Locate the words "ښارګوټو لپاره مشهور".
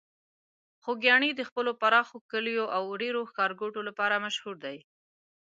3.33-4.55